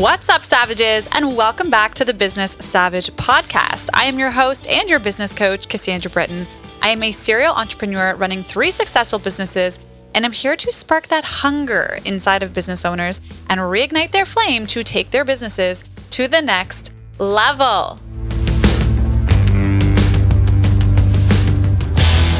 What's 0.00 0.30
up, 0.30 0.44
Savages, 0.44 1.06
and 1.12 1.36
welcome 1.36 1.68
back 1.68 1.92
to 1.96 2.06
the 2.06 2.14
Business 2.14 2.52
Savage 2.52 3.08
podcast. 3.16 3.90
I 3.92 4.04
am 4.04 4.18
your 4.18 4.30
host 4.30 4.66
and 4.66 4.88
your 4.88 4.98
business 4.98 5.34
coach, 5.34 5.68
Cassandra 5.68 6.10
Britton. 6.10 6.46
I 6.80 6.88
am 6.88 7.02
a 7.02 7.12
serial 7.12 7.52
entrepreneur 7.52 8.14
running 8.14 8.42
three 8.42 8.70
successful 8.70 9.18
businesses, 9.18 9.78
and 10.14 10.24
I'm 10.24 10.32
here 10.32 10.56
to 10.56 10.72
spark 10.72 11.08
that 11.08 11.24
hunger 11.24 11.98
inside 12.06 12.42
of 12.42 12.54
business 12.54 12.86
owners 12.86 13.20
and 13.50 13.60
reignite 13.60 14.10
their 14.10 14.24
flame 14.24 14.64
to 14.68 14.82
take 14.82 15.10
their 15.10 15.22
businesses 15.22 15.84
to 16.12 16.28
the 16.28 16.40
next 16.40 16.92
level. 17.18 18.00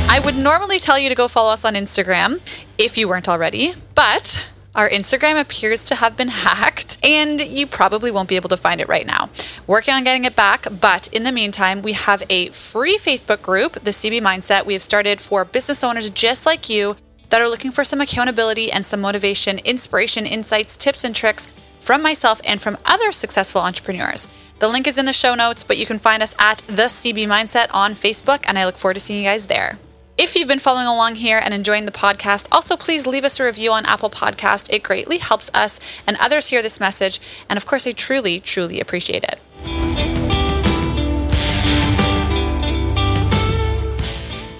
I 0.09 0.19
would 0.25 0.37
normally 0.39 0.79
tell 0.79 0.99
you 0.99 1.11
to 1.11 1.15
go 1.15 1.29
follow 1.29 1.51
us 1.51 1.67
on 1.67 1.75
Instagram 1.75 2.41
if 2.79 2.97
you 2.97 3.07
weren't 3.07 3.29
already, 3.29 3.75
but 3.95 4.47
our 4.75 4.89
Instagram 4.89 5.41
appears 5.41 5.85
to 5.85 5.95
have 5.97 6.17
been 6.17 6.29
hacked, 6.47 6.99
and 7.03 7.41
you 7.41 7.67
probably 7.67 8.11
won't 8.11 8.29
be 8.29 8.37
able 8.37 8.49
to 8.51 8.57
find 8.57 8.81
it 8.81 8.89
right 8.89 9.07
now. 9.07 9.31
Working 9.67 9.95
on 9.95 10.05
getting 10.05 10.25
it 10.25 10.37
back, 10.37 10.67
but 10.81 11.09
in 11.09 11.23
the 11.23 11.33
meantime, 11.33 11.83
we 11.83 11.93
have 11.93 12.23
a 12.31 12.51
free 12.51 12.97
Facebook 12.97 13.43
group, 13.43 13.75
the 13.75 13.91
CB 13.91 14.21
Mindset, 14.21 14.67
we 14.67 14.73
have 14.73 14.83
started 14.83 15.21
for 15.21 15.45
business 15.45 15.83
owners 15.83 16.11
just 16.11 16.47
like 16.47 16.69
you 16.69 16.97
that 17.31 17.41
are 17.41 17.49
looking 17.49 17.71
for 17.71 17.85
some 17.85 18.01
accountability 18.01 18.71
and 18.71 18.85
some 18.85 19.01
motivation, 19.01 19.59
inspiration, 19.61 20.27
insights, 20.27 20.77
tips, 20.77 21.05
and 21.05 21.15
tricks 21.15 21.47
from 21.81 22.03
myself 22.03 22.41
and 22.45 22.61
from 22.61 22.77
other 22.85 23.13
successful 23.13 23.61
entrepreneurs. 23.61 24.29
The 24.59 24.69
link 24.69 24.87
is 24.87 24.99
in 24.99 25.07
the 25.07 25.13
show 25.13 25.35
notes, 25.35 25.65
but 25.65 25.79
you 25.79 25.87
can 25.87 25.99
find 25.99 26.23
us 26.23 26.35
at 26.39 26.59
the 26.67 26.85
CB 26.85 27.27
Mindset 27.27 27.69
on 27.73 27.95
Facebook, 27.95 28.41
and 28.45 28.59
I 28.59 28.67
look 28.67 28.77
forward 28.77 28.95
to 28.95 29.01
seeing 29.01 29.23
you 29.23 29.29
guys 29.29 29.47
there. 29.47 29.79
If 30.21 30.37
you've 30.37 30.49
been 30.49 30.59
following 30.59 30.87
along 30.87 31.15
here 31.15 31.41
and 31.43 31.55
enjoying 31.55 31.87
the 31.87 31.93
podcast, 31.93 32.47
also 32.53 32.77
please 32.77 33.07
leave 33.07 33.25
us 33.25 33.41
a 33.41 33.45
review 33.45 33.73
on 33.73 33.87
Apple 33.87 34.11
Podcast. 34.11 34.71
It 34.71 34.83
greatly 34.83 35.17
helps 35.17 35.51
us 35.55 35.81
and 36.07 36.15
others 36.21 36.49
hear 36.49 36.61
this 36.61 36.79
message, 36.79 37.23
and 37.49 37.57
of 37.57 37.65
course, 37.65 37.87
I 37.87 37.93
truly, 37.93 38.39
truly 38.39 38.81
appreciate 38.81 39.25
it. 39.25 39.41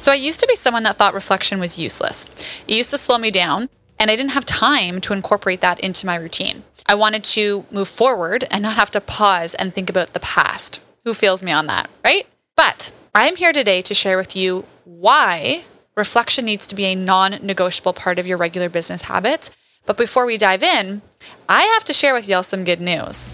So 0.01 0.11
I 0.11 0.15
used 0.15 0.41
to 0.41 0.47
be 0.47 0.55
someone 0.55 0.85
that 0.85 0.97
thought 0.97 1.13
reflection 1.13 1.61
was 1.61 1.79
useless. 1.79 2.25
It 2.67 2.77
used 2.77 2.91
to 2.93 2.97
slow 2.97 3.19
me 3.19 3.31
down, 3.31 3.69
and 3.99 4.11
I 4.11 4.17
didn't 4.17 4.33
have 4.33 4.47
time 4.47 4.99
to 5.03 5.13
incorporate 5.13 5.61
that 5.61 5.79
into 5.81 6.07
my 6.07 6.15
routine. 6.15 6.65
I 6.87 6.95
wanted 6.95 7.23
to 7.25 7.67
move 7.71 7.89
forward 7.89 8.47
and 8.51 8.63
not 8.63 8.77
have 8.77 8.91
to 8.93 9.01
pause 9.03 9.53
and 9.57 9.75
think 9.75 9.91
about 9.91 10.15
the 10.15 10.21
past. 10.21 10.81
Who 11.05 11.13
feels 11.13 11.43
me 11.43 11.53
on 11.53 11.67
that, 11.67 11.91
right? 12.03 12.27
But 12.57 12.93
I'm 13.15 13.37
here 13.37 13.53
today 13.53 13.83
to 13.83 13.93
share 13.93 14.17
with 14.17 14.35
you 14.35 14.65
why 14.85 15.65
reflection 15.97 16.45
needs 16.45 16.67
to 16.67 16.75
be 16.75 16.85
a 16.87 16.95
non 16.95 17.39
negotiable 17.43 17.93
part 17.93 18.19
of 18.19 18.27
your 18.27 18.39
regular 18.39 18.69
business 18.69 19.03
habits. 19.03 19.51
But 19.87 19.97
before 19.97 20.27
we 20.27 20.37
dive 20.37 20.63
in, 20.63 21.03
I 21.49 21.63
have 21.63 21.85
to 21.85 21.93
share 21.93 22.15
with 22.15 22.29
y'all 22.29 22.43
some 22.43 22.65
good 22.65 22.81
news. 22.81 23.31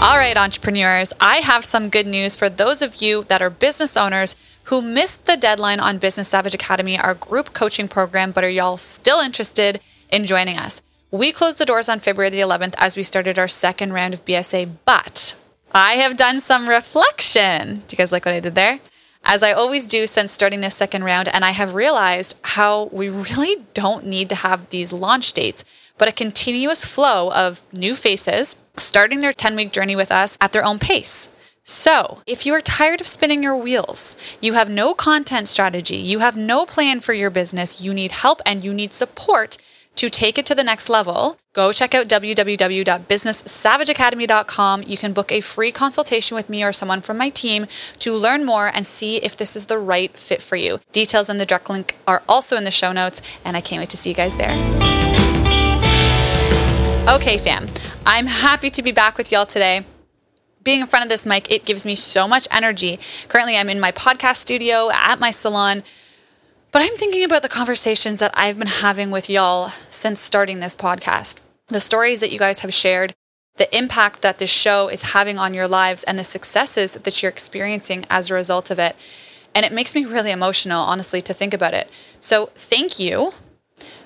All 0.00 0.18
right, 0.18 0.36
entrepreneurs, 0.36 1.14
I 1.18 1.38
have 1.38 1.64
some 1.64 1.88
good 1.88 2.06
news 2.06 2.36
for 2.36 2.50
those 2.50 2.82
of 2.82 3.00
you 3.00 3.24
that 3.28 3.40
are 3.40 3.48
business 3.48 3.96
owners 3.96 4.36
who 4.64 4.82
missed 4.82 5.24
the 5.24 5.36
deadline 5.36 5.80
on 5.80 5.96
Business 5.96 6.28
Savage 6.28 6.54
Academy, 6.54 6.98
our 6.98 7.14
group 7.14 7.54
coaching 7.54 7.88
program, 7.88 8.30
but 8.30 8.44
are 8.44 8.50
y'all 8.50 8.76
still 8.76 9.20
interested 9.20 9.80
in 10.10 10.26
joining 10.26 10.58
us? 10.58 10.82
We 11.10 11.32
closed 11.32 11.56
the 11.56 11.64
doors 11.64 11.88
on 11.88 12.00
February 12.00 12.28
the 12.30 12.40
11th 12.40 12.74
as 12.76 12.96
we 12.96 13.02
started 13.02 13.38
our 13.38 13.48
second 13.48 13.94
round 13.94 14.12
of 14.12 14.24
BSA, 14.26 14.68
but 14.84 15.34
I 15.76 15.94
have 15.94 16.16
done 16.16 16.38
some 16.38 16.68
reflection. 16.68 17.82
Do 17.88 17.94
you 17.94 17.98
guys 17.98 18.12
like 18.12 18.24
what 18.24 18.34
I 18.34 18.38
did 18.38 18.54
there? 18.54 18.78
As 19.24 19.42
I 19.42 19.50
always 19.50 19.88
do 19.88 20.06
since 20.06 20.30
starting 20.30 20.60
this 20.60 20.76
second 20.76 21.02
round, 21.02 21.26
and 21.26 21.44
I 21.44 21.50
have 21.50 21.74
realized 21.74 22.36
how 22.42 22.84
we 22.92 23.08
really 23.08 23.64
don't 23.74 24.06
need 24.06 24.28
to 24.28 24.36
have 24.36 24.70
these 24.70 24.92
launch 24.92 25.32
dates, 25.32 25.64
but 25.98 26.08
a 26.08 26.12
continuous 26.12 26.84
flow 26.84 27.32
of 27.32 27.64
new 27.72 27.96
faces 27.96 28.54
starting 28.76 29.18
their 29.18 29.32
10 29.32 29.56
week 29.56 29.72
journey 29.72 29.96
with 29.96 30.12
us 30.12 30.38
at 30.40 30.52
their 30.52 30.64
own 30.64 30.78
pace. 30.78 31.28
So, 31.64 32.20
if 32.24 32.46
you 32.46 32.52
are 32.54 32.60
tired 32.60 33.00
of 33.00 33.06
spinning 33.08 33.42
your 33.42 33.56
wheels, 33.56 34.16
you 34.40 34.52
have 34.52 34.68
no 34.68 34.94
content 34.94 35.48
strategy, 35.48 35.96
you 35.96 36.20
have 36.20 36.36
no 36.36 36.66
plan 36.66 37.00
for 37.00 37.14
your 37.14 37.30
business, 37.30 37.80
you 37.80 37.92
need 37.92 38.12
help 38.12 38.40
and 38.46 38.62
you 38.62 38.72
need 38.72 38.92
support 38.92 39.56
to 39.96 40.08
take 40.10 40.38
it 40.38 40.46
to 40.46 40.54
the 40.54 40.62
next 40.64 40.88
level, 40.88 41.38
go 41.52 41.72
check 41.72 41.94
out 41.94 42.08
www.businesssavageacademy.com. 42.08 44.82
You 44.82 44.96
can 44.96 45.12
book 45.12 45.30
a 45.30 45.40
free 45.40 45.70
consultation 45.70 46.34
with 46.34 46.48
me 46.48 46.64
or 46.64 46.72
someone 46.72 47.00
from 47.00 47.16
my 47.16 47.28
team 47.28 47.66
to 48.00 48.12
learn 48.14 48.44
more 48.44 48.72
and 48.74 48.84
see 48.86 49.18
if 49.18 49.36
this 49.36 49.54
is 49.54 49.66
the 49.66 49.78
right 49.78 50.18
fit 50.18 50.42
for 50.42 50.56
you. 50.56 50.80
Details 50.92 51.30
in 51.30 51.38
the 51.38 51.46
direct 51.46 51.70
link 51.70 51.96
are 52.06 52.22
also 52.28 52.56
in 52.56 52.64
the 52.64 52.70
show 52.70 52.92
notes, 52.92 53.20
and 53.44 53.56
I 53.56 53.60
can't 53.60 53.80
wait 53.80 53.90
to 53.90 53.96
see 53.96 54.10
you 54.10 54.16
guys 54.16 54.36
there. 54.36 54.50
Okay, 57.08 57.38
fam, 57.38 57.66
I'm 58.06 58.26
happy 58.26 58.70
to 58.70 58.82
be 58.82 58.92
back 58.92 59.18
with 59.18 59.30
y'all 59.30 59.46
today 59.46 59.84
being 60.64 60.80
in 60.80 60.86
front 60.86 61.04
of 61.04 61.10
this 61.10 61.26
mic, 61.26 61.50
it 61.50 61.66
gives 61.66 61.86
me 61.86 61.94
so 61.94 62.26
much 62.26 62.48
energy. 62.50 62.98
Currently, 63.28 63.56
I'm 63.56 63.68
in 63.68 63.78
my 63.78 63.92
podcast 63.92 64.36
studio 64.36 64.90
at 64.92 65.20
my 65.20 65.30
salon 65.30 65.84
but 66.74 66.82
I'm 66.82 66.96
thinking 66.96 67.22
about 67.22 67.42
the 67.42 67.48
conversations 67.48 68.18
that 68.18 68.32
I've 68.34 68.58
been 68.58 68.66
having 68.66 69.12
with 69.12 69.30
y'all 69.30 69.70
since 69.90 70.20
starting 70.20 70.58
this 70.58 70.74
podcast, 70.74 71.36
the 71.68 71.78
stories 71.78 72.18
that 72.18 72.32
you 72.32 72.38
guys 72.40 72.58
have 72.58 72.74
shared, 72.74 73.14
the 73.58 73.78
impact 73.78 74.22
that 74.22 74.38
this 74.38 74.50
show 74.50 74.88
is 74.88 75.12
having 75.12 75.38
on 75.38 75.54
your 75.54 75.68
lives, 75.68 76.02
and 76.02 76.18
the 76.18 76.24
successes 76.24 76.94
that 76.94 77.22
you're 77.22 77.30
experiencing 77.30 78.04
as 78.10 78.28
a 78.28 78.34
result 78.34 78.72
of 78.72 78.80
it. 78.80 78.96
And 79.54 79.64
it 79.64 79.70
makes 79.70 79.94
me 79.94 80.04
really 80.04 80.32
emotional, 80.32 80.82
honestly, 80.82 81.22
to 81.22 81.32
think 81.32 81.54
about 81.54 81.74
it. 81.74 81.88
So 82.18 82.50
thank 82.56 82.98
you 82.98 83.34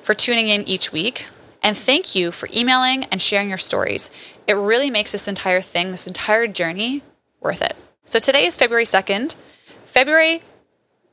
for 0.02 0.12
tuning 0.12 0.48
in 0.48 0.68
each 0.68 0.92
week. 0.92 1.26
And 1.62 1.74
thank 1.74 2.14
you 2.14 2.30
for 2.30 2.50
emailing 2.54 3.04
and 3.04 3.22
sharing 3.22 3.48
your 3.48 3.56
stories. 3.56 4.10
It 4.46 4.52
really 4.52 4.90
makes 4.90 5.12
this 5.12 5.26
entire 5.26 5.62
thing, 5.62 5.90
this 5.90 6.06
entire 6.06 6.46
journey, 6.46 7.02
worth 7.40 7.62
it. 7.62 7.76
So 8.04 8.18
today 8.18 8.44
is 8.44 8.56
February 8.56 8.84
2nd. 8.84 9.36
February 9.86 10.42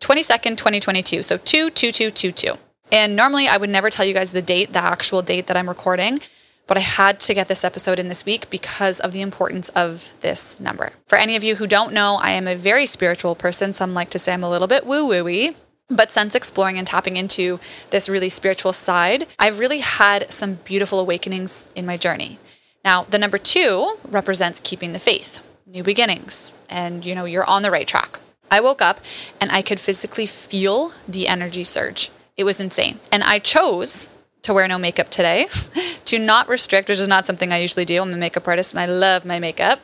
22nd, 0.05 0.57
2022. 0.57 1.23
So 1.23 1.38
22222. 1.38 2.59
And 2.91 3.16
normally 3.16 3.47
I 3.47 3.57
would 3.57 3.71
never 3.71 3.89
tell 3.89 4.05
you 4.05 4.13
guys 4.13 4.31
the 4.31 4.41
date, 4.41 4.71
the 4.71 4.79
actual 4.79 5.23
date 5.23 5.47
that 5.47 5.57
I'm 5.57 5.67
recording, 5.67 6.19
but 6.67 6.77
I 6.77 6.81
had 6.81 7.19
to 7.21 7.33
get 7.33 7.47
this 7.47 7.63
episode 7.63 7.97
in 7.97 8.07
this 8.07 8.23
week 8.23 8.49
because 8.51 8.99
of 8.99 9.13
the 9.13 9.21
importance 9.21 9.69
of 9.69 10.11
this 10.21 10.59
number. 10.59 10.91
For 11.07 11.17
any 11.17 11.35
of 11.35 11.44
you 11.44 11.55
who 11.55 11.65
don't 11.65 11.91
know, 11.91 12.17
I 12.17 12.31
am 12.31 12.47
a 12.47 12.55
very 12.55 12.85
spiritual 12.85 13.33
person. 13.33 13.73
Some 13.73 13.95
like 13.95 14.11
to 14.11 14.19
say 14.19 14.33
I'm 14.33 14.44
a 14.44 14.49
little 14.49 14.67
bit 14.67 14.85
woo 14.85 15.07
wooey. 15.07 15.55
But 15.89 16.11
since 16.11 16.35
exploring 16.35 16.77
and 16.77 16.88
tapping 16.88 17.17
into 17.17 17.59
this 17.89 18.07
really 18.07 18.29
spiritual 18.29 18.73
side, 18.73 19.27
I've 19.38 19.59
really 19.59 19.79
had 19.79 20.31
some 20.31 20.55
beautiful 20.63 20.99
awakenings 20.99 21.67
in 21.75 21.85
my 21.85 21.97
journey. 21.97 22.39
Now, 22.83 23.03
the 23.03 23.19
number 23.19 23.38
two 23.38 23.97
represents 24.07 24.59
keeping 24.63 24.91
the 24.91 24.99
faith, 24.99 25.41
new 25.65 25.83
beginnings, 25.83 26.51
and 26.69 27.05
you 27.05 27.13
know, 27.15 27.25
you're 27.25 27.45
on 27.45 27.61
the 27.61 27.71
right 27.71 27.88
track. 27.88 28.19
I 28.51 28.59
woke 28.59 28.81
up 28.81 29.00
and 29.41 29.51
I 29.51 29.61
could 29.61 29.79
physically 29.79 30.25
feel 30.25 30.91
the 31.07 31.28
energy 31.28 31.63
surge. 31.63 32.11
It 32.38 32.44
was 32.44 32.59
insane. 32.59 33.00
And 33.11 33.23
I 33.23 33.39
chose 33.39 34.09
to 34.44 34.53
wear 34.53 34.67
no 34.67 34.78
makeup 34.78 35.09
today, 35.09 35.47
to 36.06 36.19
not 36.19 36.47
restrict, 36.47 36.89
which 36.89 37.00
is 37.00 37.07
not 37.07 37.25
something 37.25 37.51
I 37.51 37.57
usually 37.57 37.85
do. 37.85 38.01
I'm 38.01 38.13
a 38.13 38.17
makeup 38.17 38.47
artist 38.47 38.73
and 38.73 38.79
I 38.79 38.85
love 38.85 39.25
my 39.25 39.39
makeup. 39.39 39.79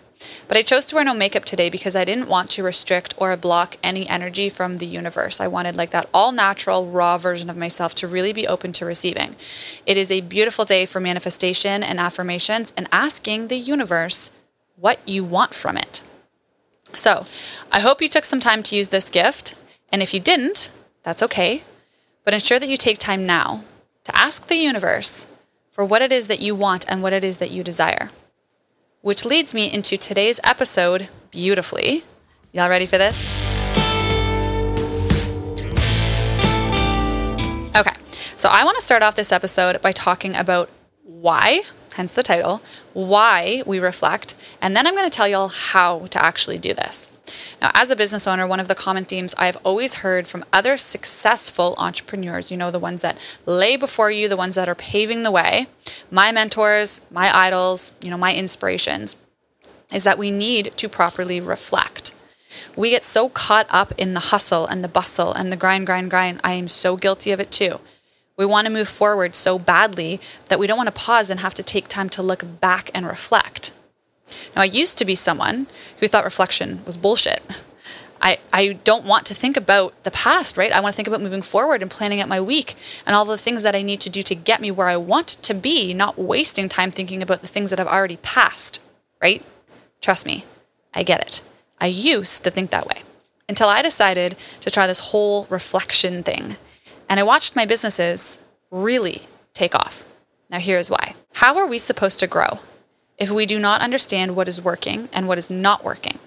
But 0.48 0.58
I 0.58 0.62
chose 0.62 0.86
to 0.88 0.96
wear 0.96 1.04
no 1.04 1.16
makeup 1.16 1.46
today 1.46 1.70
because 1.70 1.96
I 1.96 2.06
didn't 2.06 2.28
want 2.28 2.52
to 2.52 2.64
restrict 2.64 3.16
or 3.18 3.36
block 3.38 3.78
any 3.82 4.08
energy 4.08 4.50
from 4.50 4.78
the 4.78 4.86
universe. 4.86 5.40
I 5.42 5.48
wanted 5.48 5.78
like 5.78 5.90
that 5.92 6.10
all 6.14 6.32
natural, 6.32 6.86
raw 6.86 7.18
version 7.18 7.50
of 7.50 7.58
myself 7.58 7.96
to 7.96 8.08
really 8.08 8.34
be 8.34 8.48
open 8.48 8.72
to 8.74 8.86
receiving. 8.86 9.36
It 9.88 9.98
is 9.98 10.12
a 10.12 10.22
beautiful 10.22 10.64
day 10.64 10.86
for 10.86 11.00
manifestation 11.00 11.82
and 11.82 12.00
affirmations 12.00 12.72
and 12.78 12.88
asking 12.92 13.48
the 13.48 13.58
universe 13.58 14.30
what 14.76 15.00
you 15.08 15.24
want 15.24 15.56
from 15.56 15.76
it. 15.78 16.04
So 16.94 17.26
I 17.72 17.80
hope 17.80 18.02
you 18.02 18.08
took 18.08 18.26
some 18.26 18.40
time 18.40 18.64
to 18.64 18.76
use 18.76 18.90
this 18.90 19.10
gift. 19.10 19.56
And 19.92 20.02
if 20.02 20.14
you 20.14 20.20
didn't, 20.20 20.72
that's 21.04 21.24
okay. 21.24 21.64
But 22.24 22.34
ensure 22.34 22.60
that 22.60 22.70
you 22.70 22.78
take 22.78 22.98
time 22.98 23.26
now 23.26 23.64
to 24.04 24.18
ask 24.18 24.48
the 24.48 24.56
universe 24.56 25.26
for 25.72 25.86
what 25.86 26.02
it 26.02 26.12
is 26.12 26.28
that 26.28 26.42
you 26.42 26.54
want 26.54 26.86
and 26.88 27.02
what 27.02 27.14
it 27.14 27.24
is 27.24 27.38
that 27.38 27.52
you 27.52 27.64
desire. 27.64 28.12
Which 29.02 29.26
leads 29.26 29.54
me 29.54 29.72
into 29.72 29.98
today's 29.98 30.40
episode 30.44 31.10
beautifully. 31.32 32.04
Y'all 32.52 32.70
ready 32.70 32.86
for 32.86 32.98
this? 32.98 33.20
Okay, 37.76 37.96
so 38.36 38.50
I 38.50 38.64
want 38.64 38.78
to 38.78 38.84
start 38.84 39.02
off 39.02 39.16
this 39.16 39.32
episode 39.32 39.82
by 39.82 39.92
talking 39.92 40.36
about 40.36 40.70
why, 41.04 41.62
hence 41.94 42.14
the 42.14 42.24
title, 42.24 42.62
why 42.94 43.64
we 43.66 43.80
reflect, 43.80 44.36
and 44.62 44.76
then 44.76 44.88
I'm 44.88 44.96
going 44.96 45.10
to 45.10 45.16
tell 45.16 45.28
y'all 45.28 45.48
how 45.48 46.06
to 46.08 46.24
actually 46.24 46.58
do 46.58 46.74
this. 46.74 47.10
Now, 47.62 47.72
as 47.74 47.90
a 47.90 47.96
business 47.96 48.28
owner, 48.28 48.46
one 48.48 48.60
of 48.60 48.68
the 48.68 48.76
common 48.76 49.06
themes 49.06 49.34
I've 49.38 49.58
always 49.64 49.96
heard 49.96 50.28
from 50.28 50.44
other 50.52 50.78
successful 50.78 51.76
entrepreneurs, 51.78 52.52
you 52.52 52.58
know, 52.58 52.72
the 52.72 52.80
ones 52.80 53.02
that 53.02 53.18
lay 53.46 53.76
before 53.76 54.12
you, 54.12 54.28
the 54.28 54.38
ones 54.38 54.56
that 54.56 54.68
are 54.68 54.76
paving 54.76 55.24
the 55.24 55.32
way, 55.32 55.68
my 56.10 56.32
mentors, 56.32 57.00
my 57.10 57.36
idols, 57.36 57.92
you 58.02 58.10
know, 58.10 58.18
my 58.18 58.34
inspirations, 58.34 59.16
is 59.94 60.04
that 60.04 60.18
we 60.18 60.32
need 60.32 60.74
to 60.78 60.90
properly 60.90 61.40
reflect. 61.40 62.14
We 62.76 62.90
get 62.90 63.04
so 63.04 63.30
caught 63.30 63.68
up 63.70 63.94
in 63.98 64.14
the 64.14 64.20
hustle 64.20 64.66
and 64.66 64.84
the 64.84 64.88
bustle 64.88 65.32
and 65.34 65.52
the 65.52 65.58
grind, 65.58 65.86
grind, 65.86 66.10
grind. 66.10 66.42
I 66.44 66.54
am 66.54 66.68
so 66.68 66.98
guilty 66.98 67.32
of 67.32 67.40
it 67.40 67.52
too 67.52 67.80
We 68.42 68.48
want 68.48 68.66
to 68.66 68.74
move 68.74 68.88
forward 68.88 69.36
so 69.36 69.60
badly 69.60 70.20
that 70.50 70.58
we 70.58 70.66
don't 70.66 70.76
want 70.76 70.88
to 70.88 70.92
pause 70.92 71.30
and 71.30 71.42
have 71.42 71.54
to 71.54 71.62
take 71.62 71.88
time 71.88 72.10
to 72.10 72.24
look 72.24 72.44
back 72.60 72.90
and 72.92 73.06
reflect. 73.06 73.72
Now, 74.56 74.64
I 74.64 74.66
used 74.66 74.98
to 74.98 75.06
be 75.06 75.14
someone 75.14 75.68
who 76.00 76.08
thought 76.08 76.24
reflection 76.24 76.82
was 76.88 76.98
bullshit. 76.98 77.44
I, 78.20 78.40
I 78.52 78.74
don't 78.84 79.06
want 79.06 79.28
to 79.28 79.36
think 79.36 79.58
about 79.58 79.94
the 80.06 80.10
past, 80.10 80.58
right? 80.58 80.72
I 80.72 80.80
want 80.80 80.94
to 80.94 80.96
think 80.96 81.08
about 81.08 81.22
moving 81.22 81.44
forward 81.44 81.84
and 81.84 81.92
planning 81.92 82.20
out 82.20 82.28
my 82.28 82.42
week 82.42 82.74
and 83.06 83.16
all 83.16 83.26
the 83.26 83.38
things 83.38 83.62
that 83.62 83.76
I 83.76 83.84
need 83.84 84.02
to 84.02 84.10
do 84.10 84.24
to 84.24 84.34
get 84.34 84.60
me 84.60 84.72
where 84.72 84.88
I 84.88 84.98
want 84.98 85.28
to 85.28 85.54
be, 85.54 85.94
not 85.94 86.18
wasting 86.18 86.68
time 86.68 86.90
thinking 86.90 87.22
about 87.22 87.44
the 87.44 87.48
things 87.48 87.70
that 87.70 87.80
I've 87.80 87.86
already 87.86 88.18
passed, 88.18 88.82
right? 89.22 89.46
Trust 90.02 90.26
me, 90.26 90.46
I 90.96 91.04
get 91.04 91.22
it. 91.22 91.44
I 91.80 91.86
used 91.86 92.44
to 92.44 92.50
think 92.50 92.72
that 92.72 92.88
way 92.88 93.04
until 93.48 93.68
I 93.68 93.84
decided 93.84 94.36
to 94.62 94.72
try 94.72 94.88
this 94.88 95.00
whole 95.12 95.46
reflection 95.52 96.24
thing. 96.24 96.58
And 97.12 97.20
I 97.20 97.24
watched 97.24 97.58
my 97.58 97.66
businesses 97.66 98.40
really 98.72 99.24
take 99.54 99.76
off. 99.76 100.06
Now, 100.50 100.60
here's 100.60 100.90
why. 100.90 101.16
How 101.34 101.58
are 101.58 101.68
we 101.68 101.78
supposed 101.78 102.20
to 102.20 102.26
grow 102.26 102.60
if 103.18 103.30
we 103.30 103.46
do 103.46 103.60
not 103.60 103.82
understand 103.82 104.34
what 104.34 104.48
is 104.48 104.62
working 104.62 105.10
and 105.12 105.28
what 105.28 105.38
is 105.38 105.50
not 105.50 105.84
working? 105.84 106.20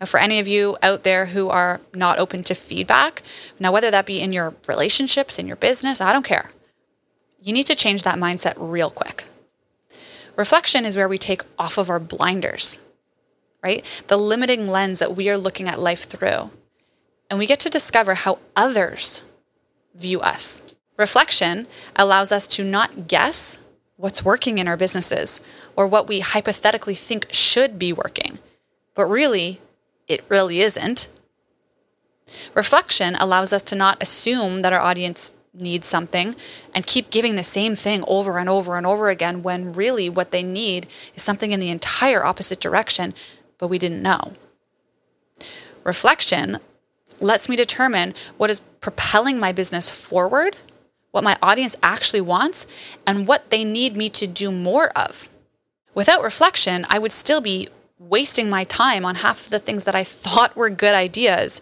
Now, 0.00 0.06
for 0.06 0.20
any 0.20 0.38
of 0.38 0.46
you 0.46 0.78
out 0.80 1.02
there 1.02 1.26
who 1.26 1.48
are 1.48 1.80
not 1.92 2.20
open 2.20 2.44
to 2.44 2.54
feedback, 2.54 3.24
now 3.58 3.72
whether 3.72 3.90
that 3.90 4.06
be 4.06 4.20
in 4.20 4.32
your 4.32 4.54
relationships, 4.68 5.40
in 5.40 5.48
your 5.48 5.56
business, 5.56 6.00
I 6.00 6.12
don't 6.12 6.24
care. 6.24 6.52
You 7.42 7.52
need 7.52 7.66
to 7.66 7.74
change 7.74 8.04
that 8.04 8.14
mindset 8.14 8.54
real 8.58 8.90
quick. 8.90 9.24
Reflection 10.36 10.84
is 10.84 10.94
where 10.94 11.08
we 11.08 11.18
take 11.18 11.42
off 11.58 11.78
of 11.78 11.90
our 11.90 11.98
blinders, 11.98 12.78
right? 13.60 13.84
The 14.06 14.16
limiting 14.16 14.68
lens 14.68 15.00
that 15.00 15.16
we 15.16 15.28
are 15.30 15.36
looking 15.36 15.66
at 15.66 15.80
life 15.80 16.04
through. 16.04 16.50
And 17.28 17.40
we 17.40 17.46
get 17.48 17.58
to 17.58 17.68
discover 17.68 18.14
how 18.14 18.38
others 18.54 19.22
view 19.96 20.20
us. 20.20 20.62
Reflection 20.96 21.66
allows 21.94 22.32
us 22.32 22.46
to 22.48 22.64
not 22.64 23.08
guess 23.08 23.58
what's 23.96 24.24
working 24.24 24.58
in 24.58 24.68
our 24.68 24.76
businesses 24.76 25.40
or 25.74 25.86
what 25.86 26.08
we 26.08 26.20
hypothetically 26.20 26.94
think 26.94 27.26
should 27.30 27.78
be 27.78 27.92
working, 27.92 28.38
but 28.94 29.06
really 29.06 29.60
it 30.08 30.24
really 30.28 30.60
isn't. 30.60 31.08
Reflection 32.54 33.14
allows 33.16 33.52
us 33.52 33.62
to 33.62 33.74
not 33.74 34.02
assume 34.02 34.60
that 34.60 34.72
our 34.72 34.80
audience 34.80 35.32
needs 35.54 35.86
something 35.86 36.34
and 36.74 36.86
keep 36.86 37.10
giving 37.10 37.36
the 37.36 37.42
same 37.42 37.74
thing 37.74 38.04
over 38.06 38.38
and 38.38 38.48
over 38.48 38.76
and 38.76 38.86
over 38.86 39.08
again 39.08 39.42
when 39.42 39.72
really 39.72 40.08
what 40.08 40.30
they 40.30 40.42
need 40.42 40.86
is 41.14 41.22
something 41.22 41.52
in 41.52 41.60
the 41.60 41.70
entire 41.70 42.24
opposite 42.24 42.60
direction, 42.60 43.14
but 43.58 43.68
we 43.68 43.78
didn't 43.78 44.02
know. 44.02 44.32
Reflection 45.84 46.58
lets 47.20 47.48
me 47.48 47.56
determine 47.56 48.14
what 48.36 48.50
is 48.50 48.60
propelling 48.80 49.38
my 49.38 49.52
business 49.52 49.90
forward, 49.90 50.56
what 51.10 51.24
my 51.24 51.36
audience 51.42 51.76
actually 51.82 52.20
wants, 52.20 52.66
and 53.06 53.26
what 53.26 53.50
they 53.50 53.64
need 53.64 53.96
me 53.96 54.08
to 54.10 54.26
do 54.26 54.50
more 54.52 54.90
of. 54.90 55.28
Without 55.94 56.22
reflection, 56.22 56.86
I 56.90 56.98
would 56.98 57.12
still 57.12 57.40
be 57.40 57.68
wasting 57.98 58.50
my 58.50 58.64
time 58.64 59.04
on 59.04 59.16
half 59.16 59.40
of 59.40 59.50
the 59.50 59.58
things 59.58 59.84
that 59.84 59.94
I 59.94 60.04
thought 60.04 60.56
were 60.56 60.68
good 60.68 60.94
ideas, 60.94 61.60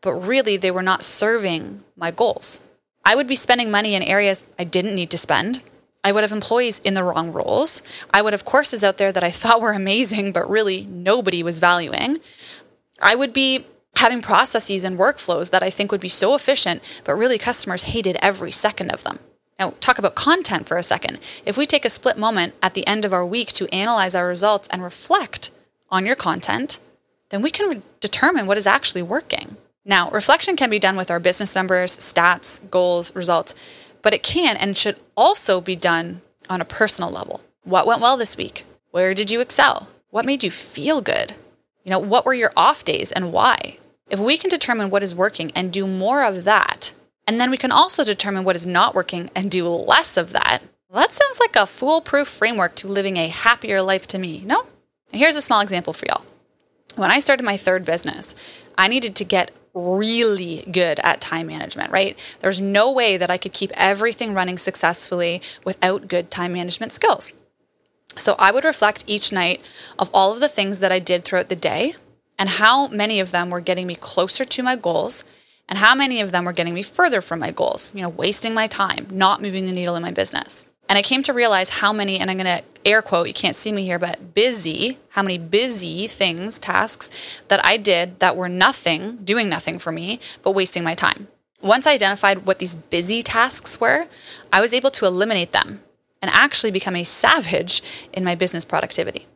but 0.00 0.14
really 0.14 0.56
they 0.56 0.70
were 0.70 0.82
not 0.82 1.02
serving 1.02 1.82
my 1.96 2.10
goals. 2.10 2.60
I 3.04 3.14
would 3.14 3.26
be 3.26 3.34
spending 3.34 3.70
money 3.70 3.94
in 3.94 4.02
areas 4.02 4.44
I 4.58 4.64
didn't 4.64 4.94
need 4.94 5.10
to 5.10 5.18
spend. 5.18 5.62
I 6.04 6.12
would 6.12 6.22
have 6.22 6.32
employees 6.32 6.80
in 6.84 6.94
the 6.94 7.02
wrong 7.02 7.32
roles. 7.32 7.82
I 8.14 8.22
would 8.22 8.32
have 8.32 8.44
courses 8.44 8.84
out 8.84 8.96
there 8.96 9.10
that 9.10 9.24
I 9.24 9.30
thought 9.32 9.60
were 9.60 9.72
amazing, 9.84 10.32
but 10.32 10.48
really 10.48 10.86
nobody 10.86 11.42
was 11.42 11.58
valuing. 11.58 12.18
I 13.00 13.14
would 13.14 13.32
be 13.32 13.66
having 13.98 14.22
processes 14.22 14.84
and 14.84 14.98
workflows 14.98 15.50
that 15.50 15.62
I 15.62 15.70
think 15.70 15.90
would 15.90 16.00
be 16.00 16.08
so 16.08 16.34
efficient, 16.34 16.82
but 17.04 17.14
really 17.14 17.38
customers 17.38 17.84
hated 17.84 18.16
every 18.20 18.50
second 18.50 18.90
of 18.90 19.02
them. 19.02 19.18
Now, 19.58 19.74
talk 19.80 19.98
about 19.98 20.14
content 20.14 20.68
for 20.68 20.76
a 20.76 20.82
second. 20.82 21.18
If 21.46 21.56
we 21.56 21.64
take 21.66 21.84
a 21.84 21.90
split 21.90 22.18
moment 22.18 22.54
at 22.62 22.74
the 22.74 22.86
end 22.86 23.04
of 23.04 23.12
our 23.12 23.24
week 23.24 23.48
to 23.54 23.72
analyze 23.74 24.14
our 24.14 24.28
results 24.28 24.68
and 24.70 24.82
reflect 24.82 25.50
on 25.90 26.04
your 26.04 26.16
content, 26.16 26.78
then 27.30 27.42
we 27.42 27.50
can 27.50 27.68
re- 27.68 27.82
determine 28.00 28.46
what 28.46 28.58
is 28.58 28.66
actually 28.66 29.02
working. 29.02 29.56
Now, 29.84 30.10
reflection 30.10 30.56
can 30.56 30.68
be 30.68 30.78
done 30.78 30.96
with 30.96 31.10
our 31.10 31.20
business 31.20 31.54
numbers, 31.54 31.96
stats, 31.96 32.60
goals, 32.70 33.14
results, 33.14 33.54
but 34.02 34.12
it 34.12 34.22
can 34.22 34.56
and 34.56 34.76
should 34.76 34.98
also 35.16 35.60
be 35.60 35.76
done 35.76 36.20
on 36.50 36.60
a 36.60 36.66
personal 36.66 37.10
level. 37.10 37.40
What 37.64 37.86
went 37.86 38.00
well 38.00 38.16
this 38.16 38.36
week? 38.36 38.64
Where 38.90 39.14
did 39.14 39.30
you 39.30 39.40
excel? 39.40 39.88
What 40.10 40.26
made 40.26 40.44
you 40.44 40.50
feel 40.50 41.00
good? 41.00 41.34
You 41.84 41.90
know, 41.90 41.98
what 41.98 42.26
were 42.26 42.34
your 42.34 42.52
off 42.56 42.84
days 42.84 43.10
and 43.12 43.32
why? 43.32 43.78
If 44.08 44.20
we 44.20 44.36
can 44.38 44.50
determine 44.50 44.90
what 44.90 45.02
is 45.02 45.14
working 45.14 45.50
and 45.54 45.72
do 45.72 45.86
more 45.86 46.22
of 46.22 46.44
that, 46.44 46.92
and 47.26 47.40
then 47.40 47.50
we 47.50 47.56
can 47.56 47.72
also 47.72 48.04
determine 48.04 48.44
what 48.44 48.56
is 48.56 48.66
not 48.66 48.94
working 48.94 49.30
and 49.34 49.50
do 49.50 49.68
less 49.68 50.16
of 50.16 50.32
that, 50.32 50.62
that 50.94 51.12
sounds 51.12 51.40
like 51.40 51.56
a 51.56 51.66
foolproof 51.66 52.28
framework 52.28 52.76
to 52.76 52.86
living 52.86 53.16
a 53.16 53.26
happier 53.26 53.82
life 53.82 54.06
to 54.08 54.18
me, 54.18 54.42
no? 54.46 54.66
Here's 55.10 55.34
a 55.34 55.42
small 55.42 55.60
example 55.60 55.92
for 55.92 56.06
y'all. 56.06 56.24
When 56.94 57.10
I 57.10 57.18
started 57.18 57.42
my 57.42 57.56
third 57.56 57.84
business, 57.84 58.36
I 58.78 58.86
needed 58.86 59.16
to 59.16 59.24
get 59.24 59.50
really 59.74 60.64
good 60.70 61.00
at 61.00 61.20
time 61.20 61.48
management, 61.48 61.90
right? 61.90 62.16
There's 62.40 62.60
no 62.60 62.90
way 62.92 63.16
that 63.16 63.30
I 63.30 63.38
could 63.38 63.52
keep 63.52 63.72
everything 63.74 64.34
running 64.34 64.56
successfully 64.56 65.42
without 65.64 66.08
good 66.08 66.30
time 66.30 66.52
management 66.52 66.92
skills. 66.92 67.32
So 68.16 68.36
I 68.38 68.52
would 68.52 68.64
reflect 68.64 69.04
each 69.06 69.32
night 69.32 69.60
of 69.98 70.10
all 70.14 70.32
of 70.32 70.40
the 70.40 70.48
things 70.48 70.78
that 70.78 70.92
I 70.92 71.00
did 71.00 71.24
throughout 71.24 71.48
the 71.48 71.56
day 71.56 71.96
and 72.38 72.48
how 72.48 72.88
many 72.88 73.20
of 73.20 73.30
them 73.30 73.50
were 73.50 73.60
getting 73.60 73.86
me 73.86 73.94
closer 73.94 74.44
to 74.44 74.62
my 74.62 74.76
goals 74.76 75.24
and 75.68 75.78
how 75.78 75.94
many 75.94 76.20
of 76.20 76.32
them 76.32 76.44
were 76.44 76.52
getting 76.52 76.74
me 76.74 76.82
further 76.82 77.20
from 77.20 77.40
my 77.40 77.50
goals, 77.50 77.92
you 77.94 78.02
know, 78.02 78.08
wasting 78.08 78.54
my 78.54 78.66
time, 78.66 79.06
not 79.10 79.42
moving 79.42 79.66
the 79.66 79.72
needle 79.72 79.96
in 79.96 80.02
my 80.02 80.12
business. 80.12 80.64
And 80.88 80.96
I 80.96 81.02
came 81.02 81.24
to 81.24 81.32
realize 81.32 81.68
how 81.68 81.92
many, 81.92 82.18
and 82.18 82.30
I'm 82.30 82.36
going 82.36 82.58
to 82.58 82.62
air 82.84 83.02
quote, 83.02 83.26
you 83.26 83.34
can't 83.34 83.56
see 83.56 83.72
me 83.72 83.84
here, 83.84 83.98
but 83.98 84.34
busy, 84.34 84.98
how 85.10 85.22
many 85.22 85.38
busy 85.38 86.06
things, 86.06 86.60
tasks 86.60 87.10
that 87.48 87.64
I 87.64 87.76
did 87.76 88.20
that 88.20 88.36
were 88.36 88.48
nothing, 88.48 89.16
doing 89.24 89.48
nothing 89.48 89.80
for 89.80 89.90
me, 89.90 90.20
but 90.42 90.52
wasting 90.52 90.84
my 90.84 90.94
time. 90.94 91.26
Once 91.60 91.86
I 91.86 91.92
identified 91.92 92.46
what 92.46 92.60
these 92.60 92.76
busy 92.76 93.22
tasks 93.22 93.80
were, 93.80 94.06
I 94.52 94.60
was 94.60 94.72
able 94.72 94.90
to 94.92 95.06
eliminate 95.06 95.50
them 95.50 95.82
and 96.22 96.30
actually 96.30 96.70
become 96.70 96.94
a 96.94 97.02
savage 97.02 97.82
in 98.12 98.22
my 98.22 98.36
business 98.36 98.64
productivity. 98.64 99.26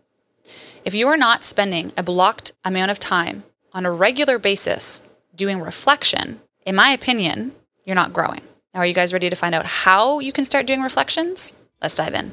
If 0.83 0.95
you 0.95 1.09
are 1.09 1.17
not 1.19 1.45
spending 1.45 1.93
a 1.99 2.03
blocked 2.03 2.53
amount 2.65 2.91
of 2.91 2.99
time 2.99 3.43
on 3.75 3.85
a 3.85 3.91
regular 3.91 4.39
basis 4.39 5.03
doing 5.35 5.61
reflection, 5.61 6.41
in 6.65 6.75
my 6.75 6.89
opinion, 6.91 7.53
you're 7.85 7.95
not 7.95 8.15
growing. 8.15 8.41
Now, 8.73 8.81
are 8.81 8.87
you 8.87 8.95
guys 8.95 9.13
ready 9.13 9.29
to 9.29 9.37
find 9.37 9.55
out 9.55 9.67
how 9.67 10.21
you 10.21 10.33
can 10.33 10.47
start 10.47 10.67
doing 10.67 10.81
reflections? 10.81 11.53
Let's 11.83 11.97
dive 11.97 12.15
in. 12.15 12.33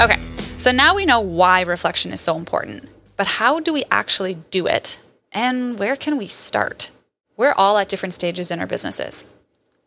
Okay, 0.00 0.20
so 0.58 0.70
now 0.70 0.94
we 0.94 1.06
know 1.06 1.18
why 1.18 1.62
reflection 1.62 2.12
is 2.12 2.20
so 2.20 2.36
important, 2.36 2.88
but 3.16 3.26
how 3.26 3.58
do 3.58 3.72
we 3.72 3.82
actually 3.90 4.34
do 4.52 4.68
it? 4.68 5.02
And 5.32 5.76
where 5.76 5.96
can 5.96 6.16
we 6.16 6.28
start? 6.28 6.92
We're 7.36 7.52
all 7.52 7.78
at 7.78 7.88
different 7.88 8.14
stages 8.14 8.52
in 8.52 8.60
our 8.60 8.66
businesses. 8.66 9.24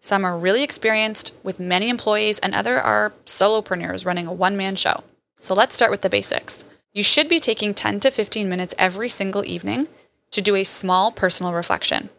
Some 0.01 0.23
are 0.23 0.37
really 0.37 0.63
experienced 0.63 1.33
with 1.43 1.59
many 1.59 1.89
employees, 1.89 2.39
and 2.39 2.55
other 2.55 2.79
are 2.79 3.13
solopreneurs 3.25 4.05
running 4.05 4.27
a 4.27 4.33
one 4.33 4.55
man 4.55 4.75
show. 4.75 5.03
So 5.39 5.53
let's 5.53 5.75
start 5.75 5.91
with 5.91 6.01
the 6.01 6.09
basics. 6.09 6.65
You 6.93 7.03
should 7.03 7.29
be 7.29 7.39
taking 7.39 7.73
10 7.73 7.99
to 8.01 8.11
15 8.11 8.49
minutes 8.49 8.73
every 8.77 9.09
single 9.09 9.45
evening 9.45 9.87
to 10.31 10.41
do 10.41 10.55
a 10.55 10.63
small 10.63 11.11
personal 11.11 11.53
reflection. 11.53 12.09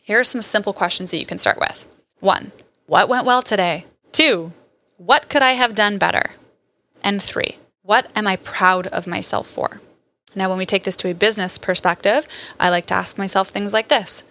Here 0.00 0.18
are 0.18 0.24
some 0.24 0.42
simple 0.42 0.72
questions 0.72 1.10
that 1.10 1.18
you 1.18 1.26
can 1.26 1.38
start 1.38 1.58
with. 1.58 1.86
One, 2.20 2.52
what 2.86 3.08
went 3.08 3.26
well 3.26 3.42
today? 3.42 3.86
Two, 4.10 4.52
what 4.96 5.28
could 5.28 5.42
I 5.42 5.52
have 5.52 5.74
done 5.74 5.98
better? 5.98 6.32
And 7.02 7.22
three, 7.22 7.58
what 7.82 8.10
am 8.14 8.26
I 8.26 8.36
proud 8.36 8.86
of 8.88 9.06
myself 9.06 9.48
for? 9.48 9.80
Now, 10.34 10.48
when 10.48 10.58
we 10.58 10.66
take 10.66 10.84
this 10.84 10.96
to 10.96 11.10
a 11.10 11.14
business 11.14 11.58
perspective, 11.58 12.26
I 12.58 12.70
like 12.70 12.86
to 12.86 12.94
ask 12.94 13.18
myself 13.18 13.48
things 13.48 13.72
like 13.72 13.88
this 13.88 14.24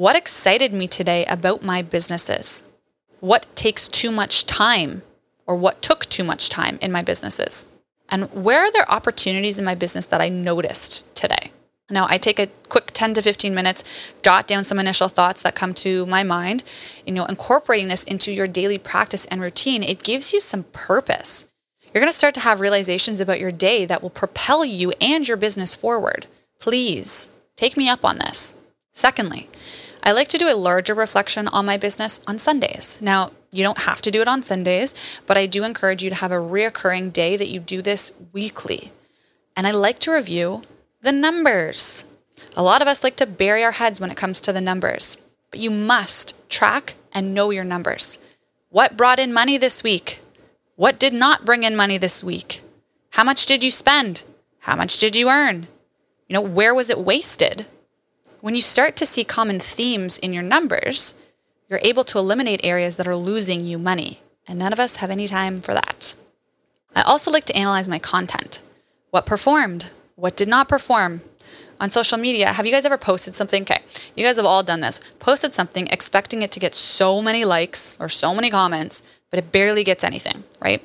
What 0.00 0.16
excited 0.16 0.72
me 0.72 0.88
today 0.88 1.26
about 1.26 1.62
my 1.62 1.82
businesses? 1.82 2.62
What 3.20 3.44
takes 3.54 3.86
too 3.86 4.10
much 4.10 4.46
time 4.46 5.02
or 5.46 5.56
what 5.56 5.82
took 5.82 6.06
too 6.06 6.24
much 6.24 6.48
time 6.48 6.78
in 6.80 6.90
my 6.90 7.02
businesses? 7.02 7.66
And 8.08 8.32
where 8.32 8.60
are 8.60 8.72
there 8.72 8.90
opportunities 8.90 9.58
in 9.58 9.64
my 9.66 9.74
business 9.74 10.06
that 10.06 10.22
I 10.22 10.30
noticed 10.30 11.04
today? 11.14 11.52
Now, 11.90 12.06
I 12.08 12.16
take 12.16 12.38
a 12.38 12.48
quick 12.70 12.92
10 12.94 13.12
to 13.12 13.20
15 13.20 13.54
minutes, 13.54 13.84
jot 14.22 14.46
down 14.46 14.64
some 14.64 14.78
initial 14.78 15.08
thoughts 15.08 15.42
that 15.42 15.54
come 15.54 15.74
to 15.74 16.06
my 16.06 16.22
mind. 16.22 16.64
You 17.04 17.12
know, 17.12 17.26
incorporating 17.26 17.88
this 17.88 18.04
into 18.04 18.32
your 18.32 18.48
daily 18.48 18.78
practice 18.78 19.26
and 19.26 19.42
routine, 19.42 19.82
it 19.82 20.02
gives 20.02 20.32
you 20.32 20.40
some 20.40 20.62
purpose. 20.72 21.44
You're 21.92 22.00
going 22.00 22.10
to 22.10 22.18
start 22.18 22.32
to 22.36 22.40
have 22.40 22.62
realizations 22.62 23.20
about 23.20 23.38
your 23.38 23.52
day 23.52 23.84
that 23.84 24.02
will 24.02 24.08
propel 24.08 24.64
you 24.64 24.94
and 24.98 25.28
your 25.28 25.36
business 25.36 25.74
forward. 25.74 26.26
Please 26.58 27.28
take 27.54 27.76
me 27.76 27.86
up 27.86 28.02
on 28.02 28.16
this. 28.16 28.54
Secondly, 28.92 29.48
I 30.02 30.12
like 30.12 30.28
to 30.28 30.38
do 30.38 30.48
a 30.48 30.56
larger 30.56 30.94
reflection 30.94 31.48
on 31.48 31.66
my 31.66 31.76
business 31.76 32.20
on 32.26 32.38
Sundays. 32.38 32.98
Now, 33.02 33.30
you 33.52 33.62
don't 33.62 33.78
have 33.78 34.00
to 34.02 34.10
do 34.10 34.22
it 34.22 34.28
on 34.28 34.42
Sundays, 34.42 34.94
but 35.26 35.36
I 35.36 35.46
do 35.46 35.64
encourage 35.64 36.02
you 36.02 36.10
to 36.10 36.16
have 36.16 36.32
a 36.32 36.36
reoccurring 36.36 37.12
day 37.12 37.36
that 37.36 37.48
you 37.48 37.60
do 37.60 37.82
this 37.82 38.12
weekly. 38.32 38.92
And 39.56 39.66
I 39.66 39.72
like 39.72 39.98
to 40.00 40.12
review 40.12 40.62
the 41.02 41.12
numbers. 41.12 42.04
A 42.56 42.62
lot 42.62 42.80
of 42.82 42.88
us 42.88 43.04
like 43.04 43.16
to 43.16 43.26
bury 43.26 43.62
our 43.64 43.72
heads 43.72 44.00
when 44.00 44.10
it 44.10 44.16
comes 44.16 44.40
to 44.40 44.52
the 44.52 44.60
numbers. 44.60 45.16
but 45.50 45.60
you 45.60 45.70
must 45.70 46.34
track 46.48 46.94
and 47.12 47.34
know 47.34 47.50
your 47.50 47.64
numbers. 47.64 48.18
What 48.70 48.96
brought 48.96 49.18
in 49.18 49.32
money 49.32 49.58
this 49.58 49.82
week? 49.82 50.22
What 50.76 50.98
did 50.98 51.12
not 51.12 51.44
bring 51.44 51.64
in 51.64 51.76
money 51.76 51.98
this 51.98 52.22
week? 52.24 52.62
How 53.10 53.24
much 53.24 53.46
did 53.46 53.64
you 53.64 53.70
spend? 53.70 54.22
How 54.60 54.76
much 54.76 54.98
did 54.98 55.16
you 55.16 55.28
earn? 55.28 55.66
You 56.28 56.34
know, 56.34 56.40
where 56.40 56.74
was 56.74 56.90
it 56.90 56.98
wasted? 56.98 57.66
When 58.40 58.54
you 58.54 58.62
start 58.62 58.96
to 58.96 59.04
see 59.04 59.22
common 59.22 59.60
themes 59.60 60.16
in 60.16 60.32
your 60.32 60.42
numbers, 60.42 61.14
you're 61.68 61.80
able 61.82 62.04
to 62.04 62.18
eliminate 62.18 62.64
areas 62.64 62.96
that 62.96 63.06
are 63.06 63.16
losing 63.16 63.64
you 63.64 63.78
money. 63.78 64.20
And 64.48 64.58
none 64.58 64.72
of 64.72 64.80
us 64.80 64.96
have 64.96 65.10
any 65.10 65.28
time 65.28 65.60
for 65.60 65.74
that. 65.74 66.14
I 66.96 67.02
also 67.02 67.30
like 67.30 67.44
to 67.44 67.56
analyze 67.56 67.88
my 67.88 67.98
content. 67.98 68.62
What 69.10 69.26
performed? 69.26 69.92
What 70.16 70.36
did 70.36 70.48
not 70.48 70.68
perform? 70.68 71.20
On 71.80 71.90
social 71.90 72.16
media, 72.16 72.52
have 72.52 72.64
you 72.64 72.72
guys 72.72 72.86
ever 72.86 72.96
posted 72.96 73.34
something? 73.34 73.62
Okay, 73.62 73.82
you 74.16 74.24
guys 74.24 74.36
have 74.36 74.46
all 74.46 74.62
done 74.62 74.80
this. 74.80 75.00
Posted 75.18 75.52
something 75.52 75.86
expecting 75.88 76.40
it 76.40 76.50
to 76.52 76.60
get 76.60 76.74
so 76.74 77.20
many 77.20 77.44
likes 77.44 77.96
or 78.00 78.08
so 78.08 78.34
many 78.34 78.48
comments, 78.50 79.02
but 79.30 79.38
it 79.38 79.52
barely 79.52 79.84
gets 79.84 80.02
anything, 80.02 80.44
right? 80.60 80.82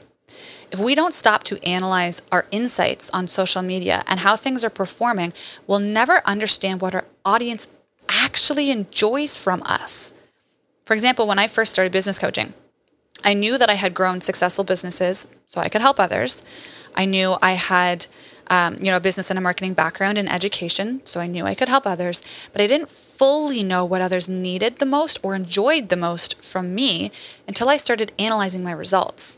If 0.76 0.82
we 0.82 0.94
don't 0.94 1.14
stop 1.14 1.46
to 1.46 1.66
analyze 1.66 2.22
our 2.34 2.48
insights 2.52 3.10
on 3.12 3.30
social 3.30 3.62
media 3.62 4.04
and 4.08 4.20
how 4.20 4.36
things 4.36 4.62
are 4.66 4.70
performing, 4.70 5.32
we'll 5.68 5.80
never 5.80 6.22
understand 6.26 6.82
what 6.82 6.94
our 6.94 7.06
audience 7.24 7.66
actually 8.10 8.72
enjoys 8.72 9.38
from 9.38 9.64
us. 9.64 10.12
For 10.84 10.94
example, 10.94 11.28
when 11.28 11.40
I 11.40 11.48
first 11.48 11.72
started 11.72 11.94
business 11.94 12.20
coaching, 12.20 12.54
I 13.24 13.34
knew 13.34 13.58
that 13.58 13.70
I 13.70 13.76
had 13.76 13.94
grown 13.94 14.20
successful 14.20 14.66
businesses 14.66 15.30
so 15.48 15.62
I 15.62 15.70
could 15.70 15.80
help 15.80 15.98
others. 15.98 16.42
I 16.94 17.06
knew 17.06 17.38
I 17.42 17.54
had 17.54 18.08
um, 18.48 18.76
you 18.82 18.92
know, 18.92 18.98
a 18.98 19.00
business 19.00 19.30
and 19.30 19.40
a 19.40 19.42
marketing 19.42 19.76
background 19.76 20.18
in 20.18 20.28
education, 20.28 21.00
so 21.06 21.22
I 21.22 21.28
knew 21.28 21.46
I 21.46 21.56
could 21.56 21.70
help 21.70 21.88
others, 21.88 22.22
but 22.52 22.62
I 22.62 22.68
didn't 22.68 22.90
fully 22.90 23.64
know 23.64 23.86
what 23.86 24.02
others 24.02 24.28
needed 24.28 24.80
the 24.80 24.86
most 24.86 25.20
or 25.24 25.36
enjoyed 25.36 25.88
the 25.88 25.96
most 25.96 26.44
from 26.44 26.76
me 26.76 27.14
until 27.48 27.70
I 27.70 27.78
started 27.78 28.12
analyzing 28.20 28.62
my 28.62 28.74
results. 28.74 29.38